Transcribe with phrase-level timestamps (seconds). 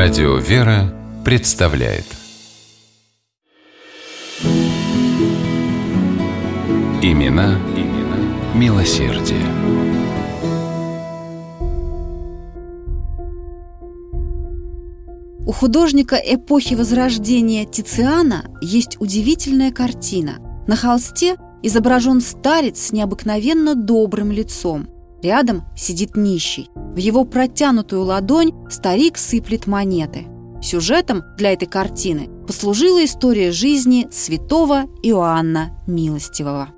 [0.00, 2.04] Радио «Вера» представляет
[7.02, 9.42] Имена, имена милосердие.
[15.44, 20.38] У художника эпохи Возрождения Тициана есть удивительная картина.
[20.68, 21.34] На холсте
[21.64, 24.97] изображен старец с необыкновенно добрым лицом.
[25.22, 26.70] Рядом сидит нищий.
[26.74, 30.26] В его протянутую ладонь старик сыплет монеты.
[30.62, 36.68] Сюжетом для этой картины послужила история жизни святого Иоанна Милостивого.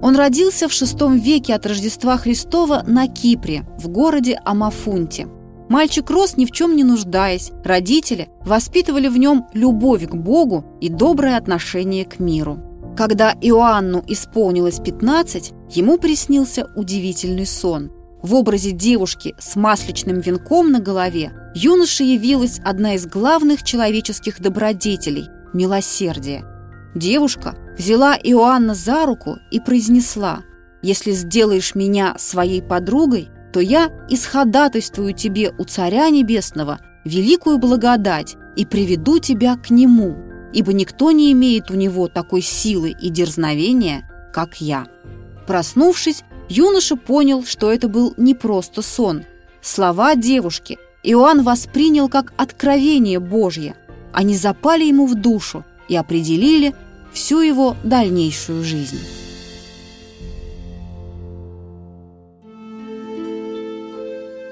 [0.00, 5.28] Он родился в VI веке от Рождества Христова на Кипре, в городе Амафунте.
[5.68, 10.88] Мальчик рос ни в чем не нуждаясь, родители воспитывали в нем любовь к Богу и
[10.88, 12.58] доброе отношение к миру.
[12.98, 17.92] Когда Иоанну исполнилось 15, ему приснился удивительный сон.
[18.24, 25.28] В образе девушки с масличным венком на голове юноше явилась одна из главных человеческих добродетелей–
[25.52, 26.44] милосердие.
[26.96, 30.40] Девушка взяла Иоанна за руку и произнесла
[30.82, 38.66] «Если сделаешь меня своей подругой, то я исходатайствую тебе у Царя Небесного великую благодать и
[38.66, 40.16] приведу тебя к Нему,
[40.52, 44.86] ибо никто не имеет у Него такой силы и дерзновения, как я».
[45.46, 49.24] Проснувшись, юноша понял, что это был не просто сон.
[49.62, 53.74] Слова девушки Иоанн воспринял как откровение Божье.
[54.12, 56.74] Они запали ему в душу и определили
[57.12, 58.98] всю его дальнейшую жизнь.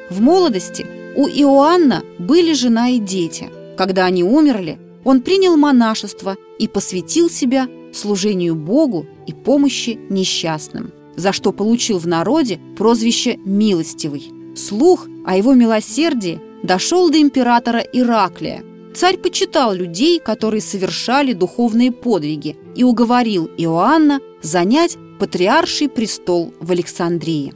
[0.08, 3.50] В молодости у Иоанна были жена и дети.
[3.76, 11.32] Когда они умерли, он принял монашество и посвятил себя служению Богу и помощи несчастным, за
[11.32, 14.32] что получил в народе прозвище «милостивый».
[14.56, 18.64] Слух о его милосердии дошел до императора Ираклия.
[18.96, 27.54] Царь почитал людей, которые совершали духовные подвиги, и уговорил Иоанна занять патриарший престол в Александрии.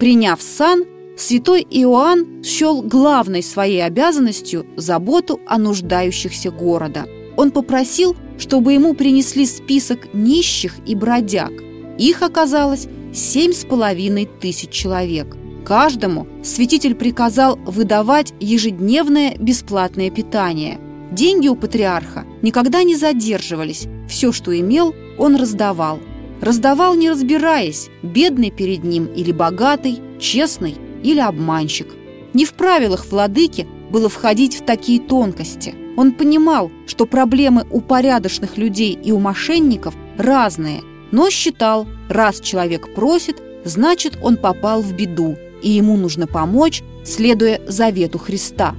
[0.00, 0.84] Приняв сан,
[1.20, 7.06] святой Иоанн счел главной своей обязанностью заботу о нуждающихся города.
[7.36, 11.52] Он попросил, чтобы ему принесли список нищих и бродяг.
[11.98, 15.36] Их оказалось семь с половиной тысяч человек.
[15.64, 20.78] Каждому святитель приказал выдавать ежедневное бесплатное питание.
[21.10, 26.00] Деньги у патриарха никогда не задерживались, все, что имел, он раздавал.
[26.40, 31.88] Раздавал, не разбираясь, бедный перед ним или богатый, честный или обманщик.
[32.34, 35.74] Не в правилах владыки было входить в такие тонкости.
[35.96, 42.94] Он понимал, что проблемы у порядочных людей и у мошенников разные, но считал, раз человек
[42.94, 48.74] просит, значит он попал в беду, и ему нужно помочь, следуя завету Христа.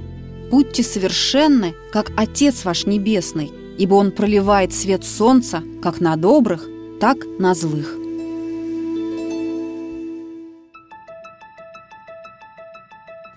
[0.50, 6.68] «Будьте совершенны, как Отец ваш Небесный, ибо Он проливает свет солнца как на добрых,
[7.00, 7.96] так на злых».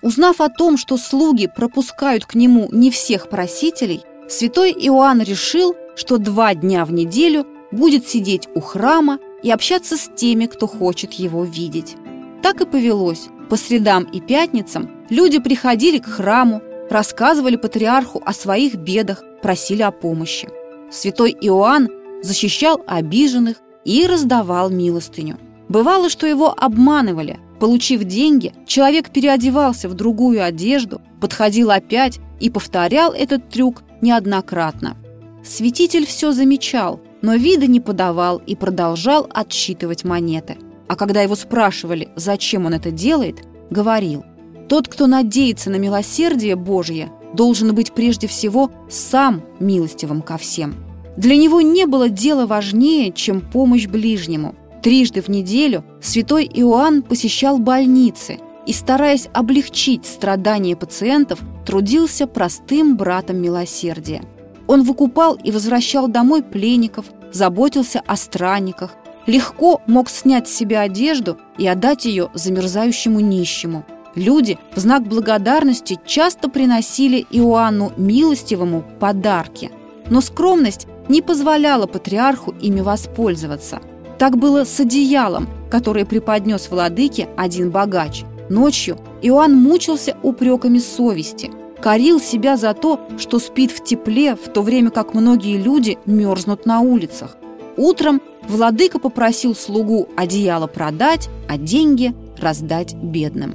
[0.04, 6.18] Узнав о том, что слуги пропускают к нему не всех просителей, святой Иоанн решил, что
[6.18, 11.42] два дня в неделю будет сидеть у храма и общаться с теми, кто хочет его
[11.42, 11.96] видеть.
[12.42, 13.28] Так и повелось.
[13.48, 16.60] По средам и пятницам люди приходили к храму,
[16.90, 20.50] рассказывали патриарху о своих бедах, просили о помощи.
[20.90, 21.88] Святой Иоанн
[22.22, 23.56] защищал обиженных
[23.86, 25.38] и раздавал милостыню.
[25.70, 27.40] Бывало, что его обманывали.
[27.64, 34.98] Получив деньги, человек переодевался в другую одежду, подходил опять и повторял этот трюк неоднократно.
[35.42, 40.58] Святитель все замечал, но вида не подавал и продолжал отсчитывать монеты.
[40.88, 43.36] А когда его спрашивали, зачем он это делает,
[43.70, 44.26] говорил,
[44.68, 50.74] «Тот, кто надеется на милосердие Божье, должен быть прежде всего сам милостивым ко всем».
[51.16, 54.54] Для него не было дела важнее, чем помощь ближнему.
[54.84, 63.38] Трижды в неделю святой Иоанн посещал больницы и, стараясь облегчить страдания пациентов, трудился простым братом
[63.38, 64.22] милосердия.
[64.66, 68.90] Он выкупал и возвращал домой пленников, заботился о странниках,
[69.24, 73.86] легко мог снять с себя одежду и отдать ее замерзающему нищему.
[74.14, 79.70] Люди в знак благодарности часто приносили Иоанну Милостивому подарки.
[80.10, 83.80] Но скромность не позволяла патриарху ими воспользоваться.
[84.18, 88.24] Так было с одеялом, которое преподнес владыке один богач.
[88.48, 91.50] Ночью Иоанн мучился упреками совести,
[91.80, 96.66] корил себя за то, что спит в тепле, в то время как многие люди мерзнут
[96.66, 97.36] на улицах.
[97.76, 103.54] Утром владыка попросил слугу одеяло продать, а деньги раздать бедным.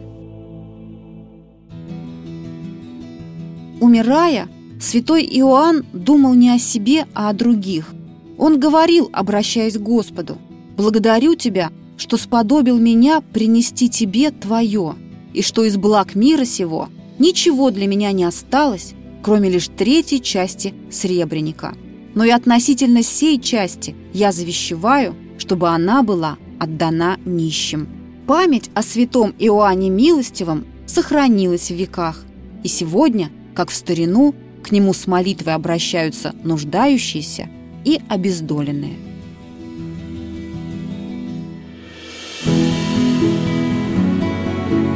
[3.80, 4.50] Умирая,
[4.82, 7.94] святой Иоанн думал не о себе, а о других.
[8.38, 10.38] Он говорил, обращаясь к Господу,
[10.80, 14.96] «Благодарю Тебя, что сподобил меня принести Тебе Твое,
[15.34, 16.88] и что из благ мира сего
[17.20, 21.76] ничего для меня не осталось, кроме лишь третьей части сребреника.
[22.16, 27.90] Но и относительно сей части я завещеваю, чтобы она была отдана нищим.
[28.26, 32.24] Память о святом Иоанне Милостивом сохранилась в веках,
[32.64, 34.34] и сегодня, как в старину,
[34.64, 37.50] к нему с молитвой обращаются нуждающиеся
[37.84, 39.09] и обездоленные.